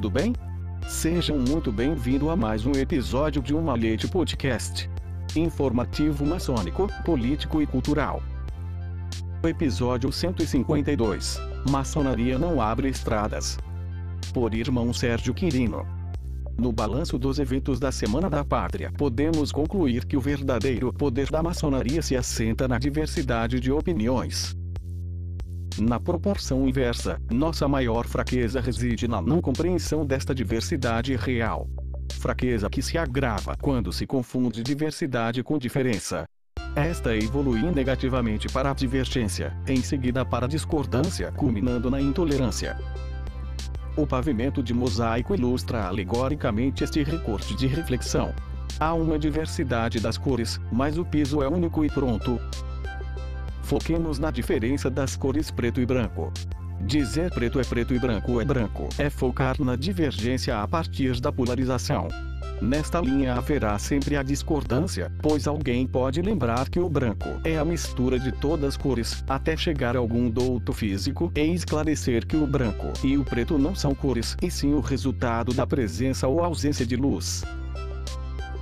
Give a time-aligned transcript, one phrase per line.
[0.00, 0.32] Tudo bem?
[0.88, 4.88] Sejam muito bem-vindos a mais um episódio de Uma Leite Podcast.
[5.36, 8.22] Informativo maçônico, político e cultural.
[9.46, 11.38] Episódio 152.
[11.68, 13.58] Maçonaria não abre estradas.
[14.32, 15.86] Por irmão Sérgio Quirino.
[16.56, 21.42] No balanço dos eventos da Semana da Pátria, podemos concluir que o verdadeiro poder da
[21.42, 24.56] maçonaria se assenta na diversidade de opiniões.
[25.80, 31.66] Na proporção inversa, nossa maior fraqueza reside na não compreensão desta diversidade real.
[32.12, 36.26] Fraqueza que se agrava quando se confunde diversidade com diferença.
[36.76, 42.76] Esta evolui negativamente para a divergência, em seguida para a discordância, culminando na intolerância.
[43.96, 48.34] O pavimento de mosaico ilustra alegoricamente este recorte de reflexão.
[48.78, 52.38] Há uma diversidade das cores, mas o piso é único e pronto.
[53.70, 56.32] Foquemos na diferença das cores preto e branco.
[56.80, 61.30] Dizer preto é preto e branco é branco é focar na divergência a partir da
[61.30, 62.08] polarização.
[62.60, 67.64] Nesta linha haverá sempre a discordância, pois alguém pode lembrar que o branco é a
[67.64, 72.92] mistura de todas as cores, até chegar algum douto físico e esclarecer que o branco
[73.04, 76.96] e o preto não são cores, e sim o resultado da presença ou ausência de
[76.96, 77.44] luz.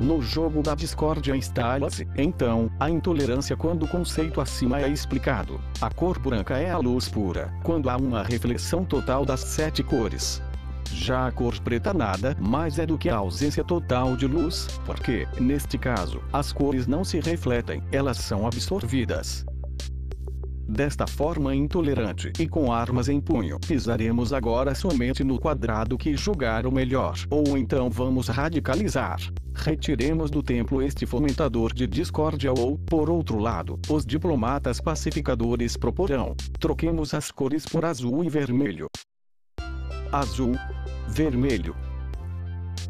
[0.00, 5.60] No jogo da discórdia instala-se, então, a intolerância quando o conceito acima é explicado.
[5.78, 10.42] A cor branca é a luz pura, quando há uma reflexão total das sete cores.
[10.90, 15.28] Já a cor preta nada mais é do que a ausência total de luz, porque,
[15.38, 19.44] neste caso, as cores não se refletem, elas são absorvidas.
[20.70, 26.64] Desta forma intolerante e com armas em punho, pisaremos agora somente no quadrado que julgar
[26.64, 29.18] o melhor, ou então vamos radicalizar.
[29.52, 36.36] Retiremos do templo este fomentador de discórdia ou, por outro lado, os diplomatas pacificadores proporão.
[36.60, 38.86] Troquemos as cores por azul e vermelho.
[40.12, 40.54] Azul,
[41.08, 41.74] vermelho.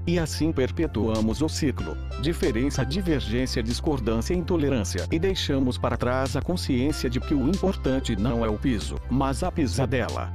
[0.06, 1.96] E assim perpetuamos o ciclo.
[2.22, 5.06] Diferença, divergência, discordância e intolerância.
[5.10, 9.42] E deixamos para trás a consciência de que o importante não é o piso, mas
[9.42, 10.32] a pisadela.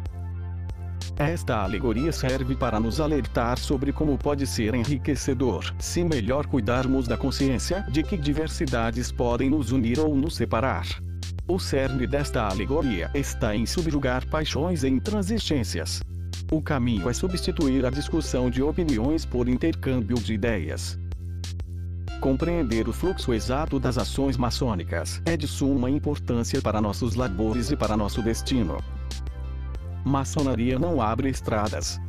[1.17, 7.15] Esta alegoria serve para nos alertar sobre como pode ser enriquecedor se melhor cuidarmos da
[7.15, 10.85] consciência de que diversidades podem nos unir ou nos separar.
[11.47, 16.01] O cerne desta alegoria está em subjugar paixões e intransigências.
[16.55, 20.97] O caminho é substituir a discussão de opiniões por intercâmbio de ideias.
[22.21, 27.75] Compreender o fluxo exato das ações maçônicas é de suma importância para nossos labores e
[27.75, 28.77] para nosso destino.
[30.05, 31.99] Maçonaria não abre estradas.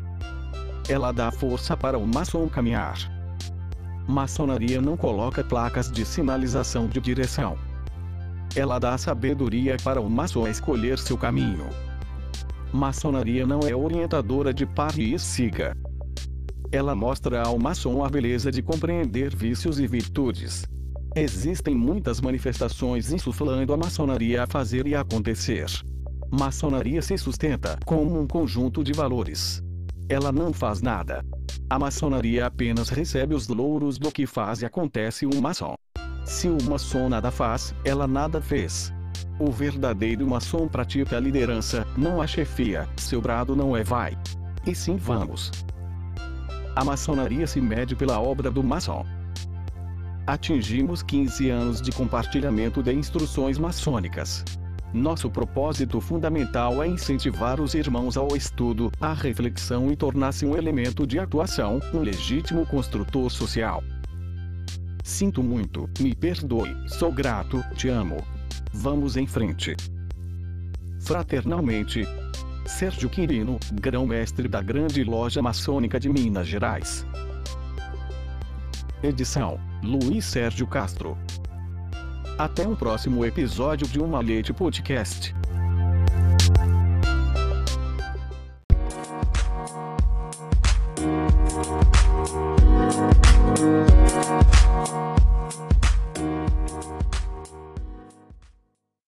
[0.89, 2.99] Ela dá força para o maçom caminhar.
[4.07, 7.59] Maçonaria não coloca placas de sinalização de direção.
[8.55, 11.67] Ela dá sabedoria para o maçom escolher seu caminho.
[12.73, 15.77] Maçonaria não é orientadora de pare e siga.
[16.73, 20.65] Ela mostra ao maçom a beleza de compreender vícios e virtudes.
[21.15, 25.67] Existem muitas manifestações insuflando a maçonaria a fazer e acontecer.
[26.31, 29.63] Maçonaria se sustenta como um conjunto de valores.
[30.09, 31.25] Ela não faz nada.
[31.71, 35.75] A maçonaria apenas recebe os louros do que faz e acontece um maçom.
[36.25, 38.93] Se o maçom nada faz, ela nada fez.
[39.39, 44.17] O verdadeiro maçom pratica a liderança, não a chefia, seu brado não é vai.
[44.67, 45.51] E sim vamos.
[46.75, 49.05] A maçonaria se mede pela obra do maçom.
[50.27, 54.43] Atingimos 15 anos de compartilhamento de instruções maçônicas.
[54.93, 61.07] Nosso propósito fundamental é incentivar os irmãos ao estudo, à reflexão e tornar-se um elemento
[61.07, 63.85] de atuação, um legítimo construtor social.
[65.05, 68.36] Sinto muito, me perdoe, sou grato, te amo.
[68.79, 69.75] Vamos em frente.
[71.01, 72.07] Fraternalmente,
[72.67, 77.07] Sérgio Quirino, grão-mestre da Grande Loja Maçônica de Minas Gerais.
[79.03, 81.17] Edição: Luiz Sérgio Castro.
[82.39, 85.35] Até um próximo episódio de Uma Leite Podcast.